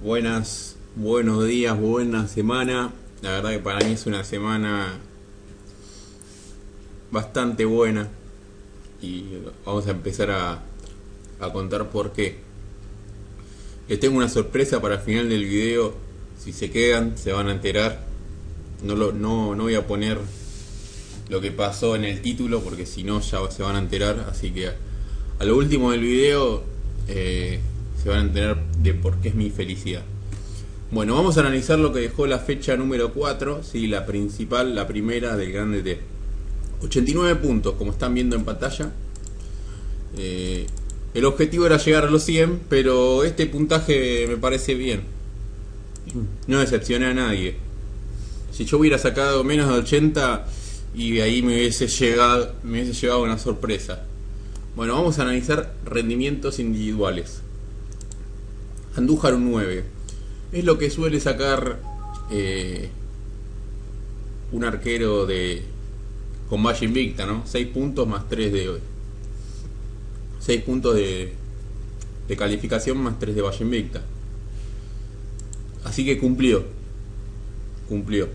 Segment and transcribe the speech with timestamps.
[0.00, 2.92] Buenas, buenos días, buena semana.
[3.20, 4.96] La verdad que para mí es una semana
[7.10, 8.08] bastante buena.
[9.02, 9.24] Y
[9.66, 10.62] vamos a empezar a,
[11.40, 12.38] a contar por qué.
[13.88, 15.94] Les tengo una sorpresa para el final del video.
[16.38, 18.04] Si se quedan, se van a enterar.
[18.84, 20.20] No, lo, no, no voy a poner
[21.28, 24.28] lo que pasó en el título porque si no ya se van a enterar.
[24.30, 24.68] Así que
[25.40, 26.62] a lo último del video
[27.08, 27.58] eh,
[28.02, 30.02] se van a enterar de por qué es mi felicidad.
[30.90, 33.86] Bueno, vamos a analizar lo que dejó la fecha número 4, ¿sí?
[33.88, 36.00] la principal, la primera del Grande T.
[36.82, 38.92] 89 puntos, como están viendo en pantalla.
[40.16, 40.66] Eh,
[41.14, 45.02] el objetivo era llegar a los 100, pero este puntaje me parece bien.
[46.46, 47.56] No decepcioné a nadie.
[48.52, 50.46] Si yo hubiera sacado menos de 80
[50.94, 54.04] y ahí me hubiese llegado, me hubiese llevado una sorpresa.
[54.74, 57.42] Bueno, vamos a analizar rendimientos individuales.
[58.98, 59.84] Andújar un 9.
[60.50, 61.80] Es lo que suele sacar
[62.32, 62.88] eh,
[64.50, 65.62] un arquero de
[66.48, 67.42] con Valle Invicta, ¿no?
[67.46, 68.80] 6 puntos más 3 de hoy.
[70.40, 71.32] 6 puntos de,
[72.26, 74.02] de calificación más 3 de Valle Invicta.
[75.84, 76.64] Así que cumplió.
[77.88, 78.28] Cumplió.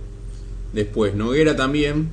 [0.72, 2.08] Después Noguera también.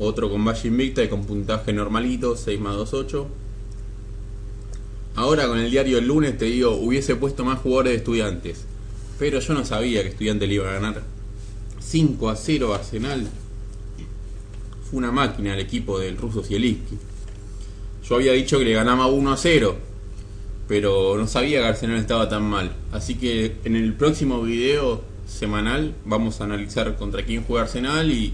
[0.00, 3.28] Otro con Valle Invicta y con puntaje normalito, 6 más 2, 8.
[5.16, 8.64] Ahora con el diario el lunes te digo, hubiese puesto más jugadores de estudiantes.
[9.18, 11.02] Pero yo no sabía que estudiante le iba a ganar
[11.80, 13.26] 5 a 0 a Arsenal.
[14.88, 16.96] Fue una máquina el equipo del ruso Zielinski.
[18.08, 19.76] Yo había dicho que le ganaba 1 a 0.
[20.68, 22.72] Pero no sabía que Arsenal estaba tan mal.
[22.92, 28.32] Así que en el próximo video semanal vamos a analizar contra quién juega Arsenal y,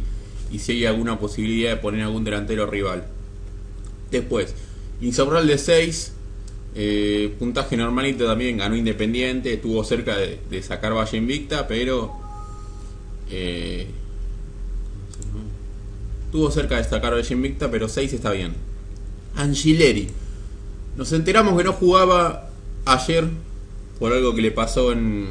[0.53, 3.07] y si hay alguna posibilidad de poner algún delantero rival.
[4.11, 4.55] Después,
[5.01, 6.13] Insobral de 6,
[6.79, 12.13] eh, puntaje normalito también, ganó Independiente, estuvo cerca de, sacar Valle Invicta, pero
[13.31, 13.87] eh,
[16.27, 18.53] estuvo cerca de sacar Valle Invicta, pero 6 está bien.
[19.37, 20.09] Angileri,
[20.99, 22.51] nos enteramos que no jugaba
[22.85, 23.25] ayer
[23.99, 25.31] por algo que le pasó en,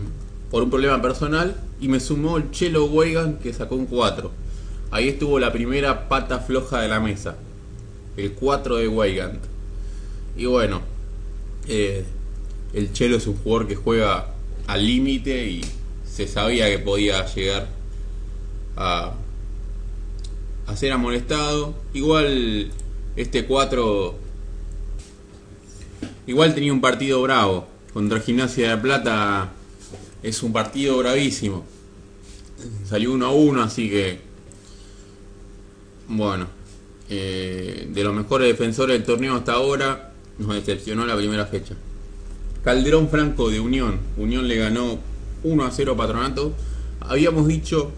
[0.49, 4.31] por un problema personal y me sumó el Chelo Weigan que sacó un 4.
[4.89, 7.35] Ahí estuvo la primera pata floja de la mesa.
[8.17, 9.39] El 4 de Weigand.
[10.37, 10.81] Y bueno,
[11.67, 12.05] eh,
[12.73, 14.33] el Chelo es un jugador que juega
[14.67, 15.65] al límite y
[16.05, 17.67] se sabía que podía llegar
[18.75, 19.13] a,
[20.75, 21.75] ser amonestado.
[21.93, 22.71] Igual
[23.15, 24.15] este 4
[26.27, 27.67] igual tenía un partido bravo.
[27.93, 29.53] Contra Gimnasia de Plata
[30.21, 31.63] es un partido bravísimo.
[32.89, 34.19] Salió 1 a 1, así que
[36.07, 36.47] bueno,
[37.09, 41.75] eh, de los mejores defensores del torneo hasta ahora, nos decepcionó la primera fecha.
[42.63, 43.99] Calderón Franco de Unión.
[44.17, 44.99] Unión le ganó
[45.43, 46.53] 1 a 0 a Patronato.
[46.99, 47.91] Habíamos dicho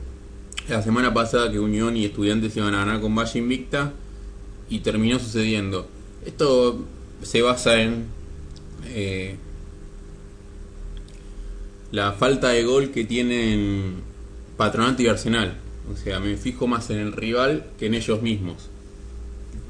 [0.68, 3.94] la semana pasada que Unión y Estudiantes iban a ganar con Valle Invicta
[4.70, 5.88] y terminó sucediendo.
[6.26, 6.84] Esto
[7.22, 8.06] se basa en
[8.86, 9.38] eh,
[11.92, 13.96] la falta de gol que tienen
[14.58, 15.58] Patronato y Arsenal.
[15.92, 18.70] O sea, me fijo más en el rival que en ellos mismos.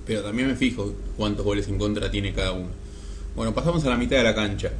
[0.07, 2.69] Pero también me fijo cuántos goles en contra tiene cada uno.
[3.35, 4.71] Bueno, pasamos a la mitad de la cancha.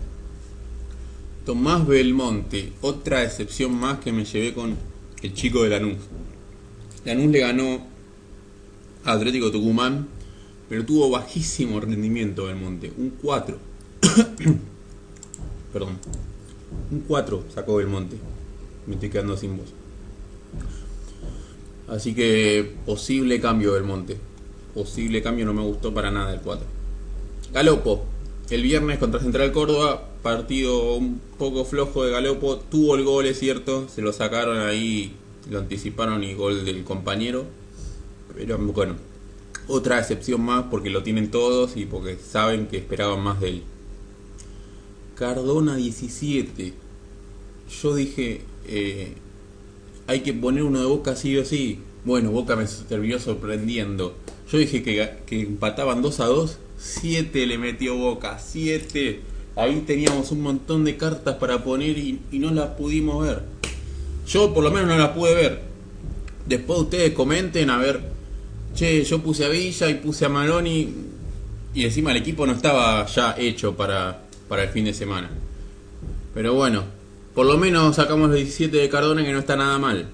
[1.45, 4.75] Tomás Belmonte, otra excepción más que me llevé con
[5.21, 5.97] el chico de Lanús.
[7.05, 7.81] Lanús le ganó
[9.03, 10.07] a Atlético Tucumán,
[10.69, 13.57] pero tuvo bajísimo rendimiento Belmonte, un 4.
[15.73, 15.97] Perdón.
[16.91, 18.17] Un 4 sacó Belmonte.
[18.85, 19.67] Me estoy quedando sin voz.
[21.87, 24.17] Así que posible cambio del monte.
[24.77, 26.63] Posible cambio no me gustó para nada el 4.
[27.51, 28.05] Galopo.
[28.51, 30.07] El viernes contra Central Córdoba.
[30.21, 32.57] Partido un poco flojo de Galopo.
[32.57, 33.87] Tuvo el gol, es cierto.
[33.89, 35.15] Se lo sacaron ahí.
[35.49, 37.45] Lo anticiparon y gol del compañero.
[38.35, 38.97] Pero bueno.
[39.67, 43.63] Otra excepción más porque lo tienen todos y porque saben que esperaban más de él.
[45.15, 46.75] Cardona 17.
[47.81, 48.41] Yo dije...
[48.67, 49.15] Eh,
[50.05, 51.79] hay que poner uno de Boca sí o sí.
[52.05, 54.13] Bueno, Boca me terminó sorprendiendo.
[54.51, 56.57] Yo dije que, empataban 2 a 2.
[56.77, 58.39] 7 le metió Boca.
[58.39, 59.21] 7.
[59.55, 63.43] Ahí teníamos un montón de cartas para poner y, no las pudimos ver.
[64.27, 65.61] Yo por lo menos no las pude ver.
[66.45, 68.01] Después ustedes comenten a ver.
[68.73, 70.93] Che, yo puse a Villa y puse a Maloni.
[71.73, 75.29] Y encima el equipo no estaba ya hecho para, para el fin de semana.
[76.33, 76.83] Pero bueno,
[77.33, 80.07] por lo menos sacamos los 17 de Cardona que no está nada mal.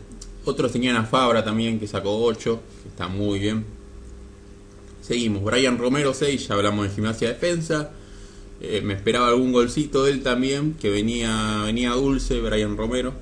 [0.46, 3.83] Otros tenían a Fabra también que sacó 8, que está muy bien.
[5.04, 7.92] Seguimos, Brian Romero 6, ya hablamos de gimnasia defensa.
[8.62, 13.14] Eh, me esperaba algún golcito de él también, que venía, venía dulce, Brian Romero.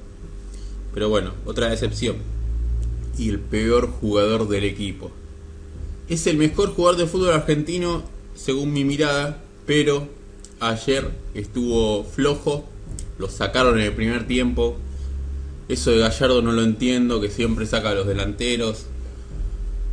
[0.93, 2.17] Pero bueno, otra decepción.
[3.17, 5.09] Y el peor jugador del equipo.
[6.07, 8.03] Es el mejor jugador de fútbol argentino,
[8.35, 10.07] según mi mirada, pero
[10.59, 12.69] ayer estuvo flojo.
[13.17, 14.77] Lo sacaron en el primer tiempo.
[15.67, 18.85] Eso de Gallardo no lo entiendo, que siempre saca a los delanteros.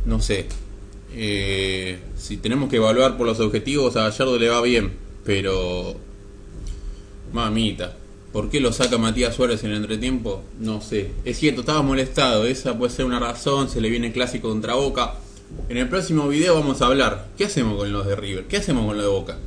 [0.05, 0.49] No sé.
[1.21, 5.95] Eh, si tenemos que evaluar por los objetivos, a Gallardo le va bien pero.
[7.33, 7.95] Mamita.
[8.33, 10.41] ¿Por qué lo saca Matías Suárez en el entretiempo?
[10.59, 11.11] No sé.
[11.23, 12.45] Es cierto, estaba molestado.
[12.45, 13.69] Esa puede ser una razón.
[13.69, 15.17] Se le viene clásico contra Boca.
[15.67, 17.29] En el próximo video vamos a hablar.
[17.37, 18.45] ¿Qué hacemos con los de River?
[18.45, 19.37] ¿Qué hacemos con los de Boca?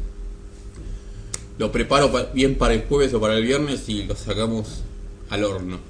[1.59, 4.83] Lo preparo bien para el jueves o para el viernes y lo sacamos
[5.31, 5.81] al horno.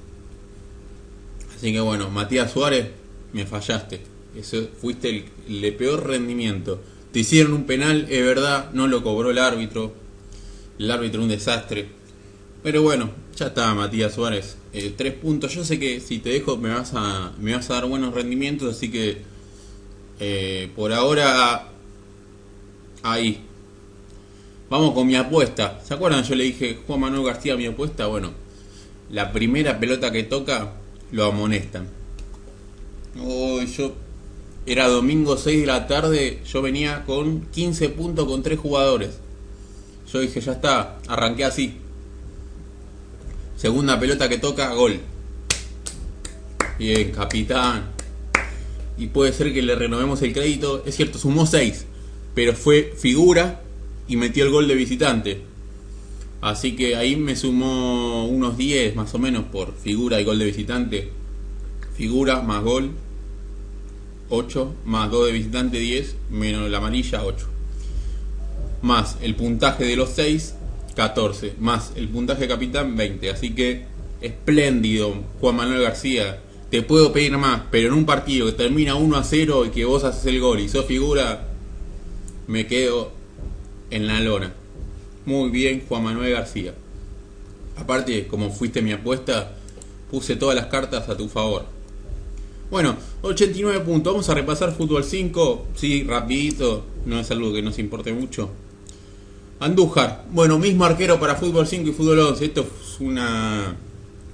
[1.54, 2.88] Así que bueno, Matías Suárez,
[3.34, 4.11] me fallaste.
[4.36, 6.80] Eso fuiste el, el peor rendimiento.
[7.12, 9.92] Te hicieron un penal, es verdad, no lo cobró el árbitro.
[10.78, 11.88] El árbitro un desastre.
[12.62, 14.56] Pero bueno, ya está Matías Suárez.
[14.72, 15.54] Eh, tres puntos.
[15.54, 18.76] Yo sé que si te dejo me vas a, me vas a dar buenos rendimientos,
[18.76, 19.18] así que
[20.20, 21.68] eh, por ahora
[23.02, 23.40] ahí.
[24.70, 25.80] Vamos con mi apuesta.
[25.84, 26.24] ¿Se acuerdan?
[26.24, 28.06] Yo le dije Juan Manuel García mi apuesta.
[28.06, 28.32] Bueno,
[29.10, 30.72] la primera pelota que toca
[31.10, 31.88] lo amonestan.
[33.20, 33.94] Oh, yo
[34.64, 39.18] era domingo 6 de la tarde, yo venía con 15 puntos con 3 jugadores.
[40.12, 41.78] Yo dije, ya está, arranqué así.
[43.56, 45.00] Segunda pelota que toca, gol.
[46.78, 47.90] Bien, capitán.
[48.96, 50.82] Y puede ser que le renovemos el crédito.
[50.86, 51.86] Es cierto, sumó 6,
[52.34, 53.62] pero fue figura
[54.06, 55.42] y metió el gol de visitante.
[56.40, 60.44] Así que ahí me sumó unos 10 más o menos por figura y gol de
[60.44, 61.10] visitante.
[61.96, 62.90] Figura más gol
[64.34, 67.46] 8, más 2 de visitante 10, menos la amarilla 8.
[68.80, 70.54] Más el puntaje de los 6,
[70.96, 71.56] 14.
[71.60, 73.28] Más el puntaje de capitán 20.
[73.28, 73.84] Así que
[74.22, 76.40] espléndido Juan Manuel García.
[76.70, 79.84] Te puedo pedir más, pero en un partido que termina 1 a 0 y que
[79.84, 81.48] vos haces el gol y sos figura,
[82.46, 83.12] me quedo
[83.90, 84.54] en la lona.
[85.26, 86.72] Muy bien, Juan Manuel García.
[87.76, 89.56] Aparte, como fuiste mi apuesta,
[90.10, 91.81] puse todas las cartas a tu favor.
[92.72, 94.14] Bueno, 89 puntos.
[94.14, 95.66] Vamos a repasar fútbol 5.
[95.74, 96.86] Sí, rapidito.
[97.04, 98.48] No es algo que nos importe mucho.
[99.60, 100.24] Andújar.
[100.32, 102.42] Bueno, mismo arquero para fútbol 5 y fútbol 11.
[102.46, 103.76] Esto es una...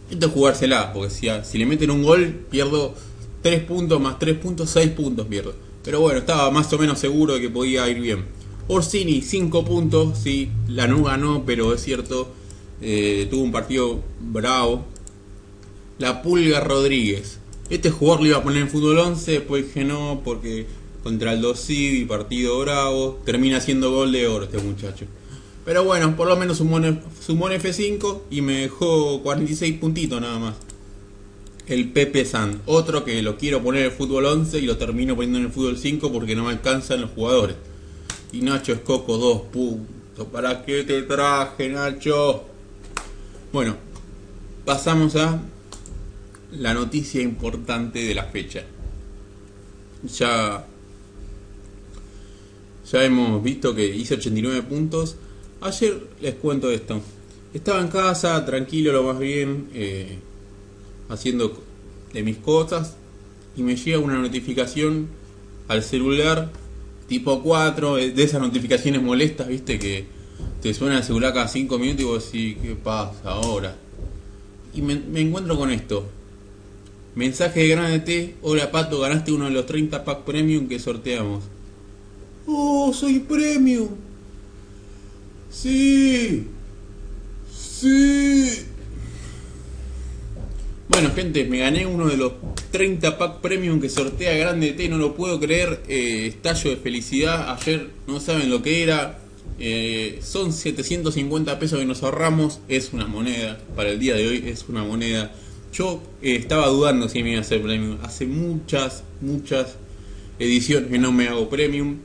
[0.08, 0.92] Esto es jugársela.
[0.92, 2.94] Porque si, si le meten un gol, pierdo
[3.42, 5.56] 3 puntos más 3 puntos, 6 puntos pierdo.
[5.82, 8.24] Pero bueno, estaba más o menos seguro de que podía ir bien.
[8.68, 10.16] Orsini, 5 puntos.
[10.16, 12.28] Sí, la no ganó, pero es cierto.
[12.82, 14.84] Eh, tuvo un partido bravo.
[15.98, 17.40] La Pulga Rodríguez.
[17.70, 20.66] Este jugador lo iba a poner en fútbol 11, después dije no, porque
[21.02, 25.06] contra el 2 y partido bravo, termina siendo gol de oro este muchacho.
[25.64, 30.54] Pero bueno, por lo menos sumó, en F5 y me dejó 46 puntitos nada más.
[31.66, 35.38] El Pepe San, otro que lo quiero poner en fútbol 11 y lo termino poniendo
[35.38, 37.56] en el fútbol 5 porque no me alcanzan los jugadores.
[38.32, 40.26] Y Nacho Escoco, 2 puntos.
[40.32, 42.44] ¿Para qué te traje, Nacho?
[43.52, 43.76] Bueno,
[44.64, 45.38] pasamos a
[46.52, 48.64] la noticia importante de la fecha.
[50.18, 50.66] Ya,
[52.90, 55.16] ya hemos visto que hice 89 puntos.
[55.60, 57.00] Ayer les cuento esto.
[57.52, 60.18] Estaba en casa, tranquilo, lo más bien, eh,
[61.08, 61.62] haciendo
[62.12, 62.96] de mis cosas,
[63.56, 65.08] y me llega una notificación
[65.66, 66.50] al celular
[67.08, 70.06] tipo 4, de esas notificaciones molestas, viste, que
[70.60, 73.76] te suena el celular cada 5 minutos y vos decís, ¿qué pasa ahora?
[74.74, 76.06] Y me encuentro con esto.
[77.14, 78.34] Mensaje de Grande T.
[78.42, 81.44] Hola Pato, ganaste uno de los 30 pack premium que sorteamos.
[82.46, 83.88] Oh, soy premium.
[85.50, 86.46] Sí.
[87.52, 88.66] Sí.
[90.88, 92.32] Bueno, gente, me gané uno de los
[92.70, 94.88] 30 pack premium que sortea Grande T.
[94.88, 95.82] No lo puedo creer.
[95.88, 97.52] Eh, estallo de felicidad.
[97.52, 99.18] Ayer no saben lo que era.
[99.60, 102.60] Eh, son 750 pesos que nos ahorramos.
[102.68, 103.60] Es una moneda.
[103.76, 105.32] Para el día de hoy es una moneda.
[105.78, 107.98] Yo eh, estaba dudando si me iba a hacer premium.
[108.02, 109.76] Hace muchas, muchas
[110.40, 111.98] ediciones que no me hago premium.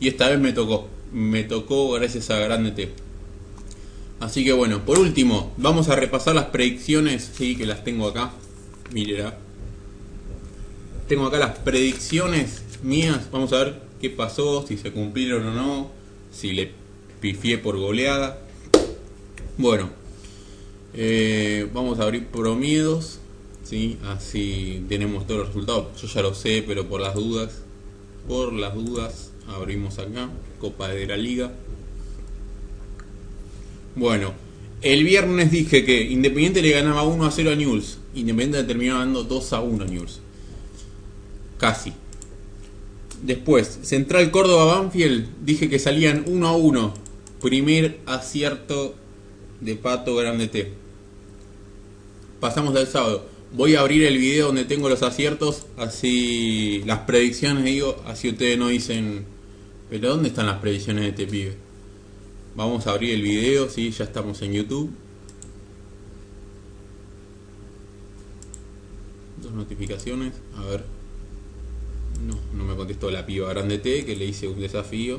[0.00, 0.88] Y esta vez me tocó.
[1.12, 2.90] Me tocó gracias a Grande T.
[4.18, 7.30] Así que bueno, por último, vamos a repasar las predicciones.
[7.32, 8.32] Sí, que las tengo acá.
[8.92, 9.38] Mira.
[11.06, 13.28] Tengo acá las predicciones mías.
[13.30, 15.90] Vamos a ver qué pasó, si se cumplieron o no.
[16.32, 16.72] Si le
[17.20, 18.40] pifié por goleada.
[19.56, 19.90] Bueno,
[20.92, 23.19] eh, vamos a abrir promiedos,
[23.70, 23.98] ¿sí?
[24.04, 26.02] así tenemos todos los resultados.
[26.02, 27.62] Yo ya lo sé, pero por las dudas,
[28.26, 31.52] por las dudas, abrimos acá, Copa de la Liga.
[33.94, 34.32] Bueno,
[34.82, 37.98] el viernes dije que Independiente le ganaba 1 a 0 a News.
[38.14, 40.20] Independiente terminó ganando 2 a 1 a News.
[41.58, 41.92] Casi.
[43.22, 46.94] Después, Central Córdoba Banfield, dije que salían 1 a 1.
[47.40, 48.94] Primer acierto
[49.60, 50.72] de Pato Grande T.
[52.40, 53.30] Pasamos del sábado.
[53.52, 58.56] Voy a abrir el video donde tengo los aciertos, así las predicciones digo, así ustedes
[58.56, 59.24] no dicen,
[59.90, 61.56] pero ¿dónde están las predicciones de este pibe?
[62.54, 64.90] Vamos a abrir el video, sí, ya estamos en YouTube.
[69.42, 70.84] Dos notificaciones, a ver.
[72.24, 75.18] No, no me contestó la piba grande T, que le hice un desafío.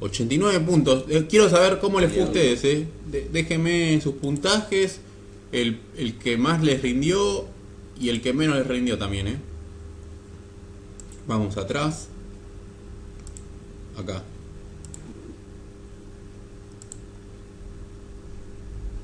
[0.00, 1.04] 89 puntos.
[1.10, 2.86] Eh, quiero saber cómo les fue a ustedes, eh.
[3.30, 5.00] déjenme sus puntajes
[5.52, 7.46] el, el, que más les rindió
[8.00, 9.36] y el que menos les rindió también, ¿eh?
[11.26, 12.08] Vamos atrás.
[13.96, 14.22] Acá.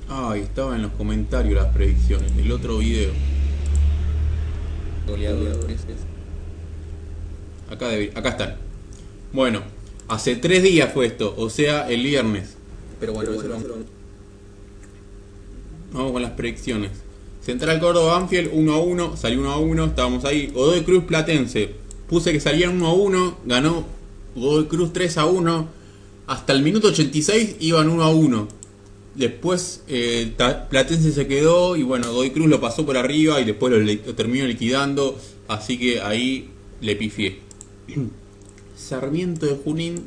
[0.09, 3.13] Ay, estaba en los comentarios las predicciones, el otro video.
[7.71, 8.57] Acá, acá están.
[9.33, 9.63] Bueno,
[10.09, 12.57] hace tres días fue esto, o sea, el viernes.
[12.99, 14.00] Pero bueno, Pero bueno eso
[15.93, 16.91] Vamos con las predicciones.
[17.43, 20.49] Central Córdoba Banfield 1 a 1, salió 1 a 1, estábamos ahí.
[20.49, 21.75] Godoy Cruz Platense,
[22.09, 23.87] puse que salían 1 a 1, ganó
[24.35, 25.69] Godoy Cruz 3 a 1.
[26.27, 28.49] Hasta el minuto 86 iban 1 a 1.
[29.17, 30.33] Después eh,
[30.71, 34.47] Platense se quedó y bueno, Godoy Cruz lo pasó por arriba y después lo, terminó
[34.47, 35.19] liquidando.
[35.49, 37.41] Así que ahí le pifié.
[38.77, 40.07] Sarmiento de Junín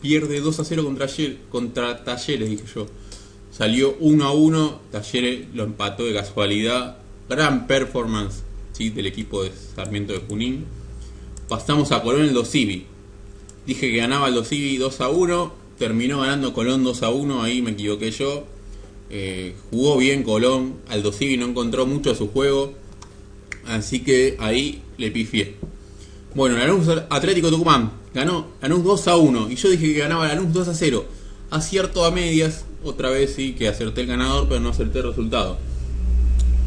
[0.00, 1.08] pierde 2 a 0 contra,
[1.50, 2.86] contra Talleres, dije yo.
[3.50, 6.98] Salió 1 a 1, Talleres lo empató de casualidad.
[7.28, 8.90] Gran performance ¿sí?
[8.90, 10.66] del equipo de Sarmiento de Junín.
[11.48, 12.86] Pasamos a Colón el Dosivi.
[13.66, 15.52] Dije que ganaba el Dosivi 2 a 1.
[15.78, 17.42] Terminó ganando Colón 2 a 1.
[17.42, 18.44] Ahí me equivoqué yo.
[19.10, 20.76] Eh, jugó bien Colón.
[20.88, 22.74] Aldo Civi no encontró mucho su juego.
[23.66, 25.56] Así que ahí le pifié.
[26.34, 29.50] Bueno, Lanús Atlético Tucumán ganó Lanús 2 a 1.
[29.50, 31.04] Y yo dije que ganaba Lanús 2 a 0.
[31.50, 35.58] Acierto a medias otra vez sí que acerté el ganador, pero no acerté el resultado.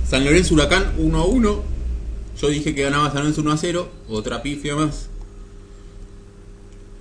[0.08, 1.64] San Lorenzo Huracán 1 a 1.
[2.42, 3.90] Yo dije que ganaba San Lorenzo 1 a 0.
[4.10, 5.08] Otra pifia más.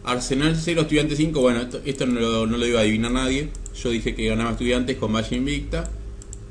[0.05, 1.41] Arsenal 0, Estudiantes 5.
[1.41, 3.51] Bueno, esto, no, lo, iba a adivinar nadie.
[3.83, 5.91] Yo dije que ganaba Estudiantes con Valle Invicta.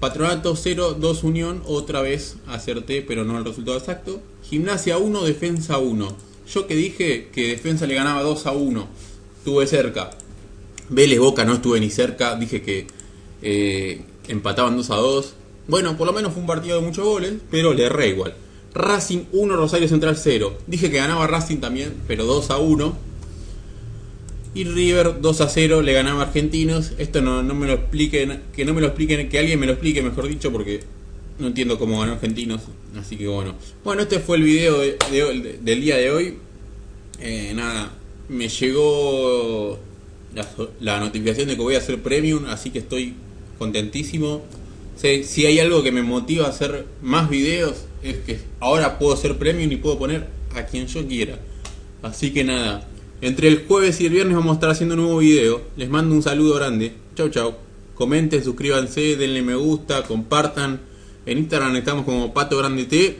[0.01, 1.63] Patronato 0, 2 Unión.
[1.65, 4.21] Otra vez acerté, pero no el resultado exacto.
[4.43, 6.15] Gimnasia 1, Defensa 1.
[6.53, 8.87] Yo que dije que Defensa le ganaba 2 a 1.
[9.45, 10.11] Tuve cerca.
[10.89, 12.87] Vélez Boca no estuve ni cerca, dije que
[13.41, 15.33] eh, empataban 2 a 2.
[15.67, 18.33] Bueno, por lo menos fue un partido de muchos goles, pero le erré igual.
[18.73, 20.57] Racing 1, Rosario Central 0.
[20.67, 22.97] Dije que ganaba Racing también, pero 2 a 1.
[24.55, 26.93] Y River 2 a 0 le ganaba a Argentinos.
[26.97, 30.01] Esto no, me lo expliquen, que no me lo expliquen, que alguien me lo explique
[30.01, 30.81] mejor dicho, porque
[31.37, 32.61] no entiendo cómo ganó Argentinos.
[32.99, 33.55] Así que bueno.
[33.83, 36.37] Bueno, este fue el video del día de hoy.
[37.19, 37.91] Eh, nada,
[38.27, 39.77] me llegó
[40.79, 43.15] la, notificación de que voy a hacer premium, así que estoy
[43.57, 44.43] contentísimo.
[44.95, 49.37] si hay algo que me motiva a hacer más videos, es que ahora puedo ser
[49.37, 51.39] premium y puedo poner a quien yo quiera.
[52.01, 52.87] Así que nada,
[53.21, 55.61] entre el jueves y el viernes vamos a estar haciendo un nuevo video.
[55.75, 56.93] Les mando un saludo grande.
[57.15, 57.55] Chau chau.
[57.95, 60.79] Comenten, suscríbanse, denle me gusta, compartan.
[61.25, 63.17] En Instagram estamos como Pato Grande T.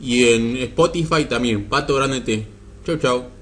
[0.00, 2.46] Y en Spotify también, Pato Grande T.
[2.84, 3.39] Chau chau.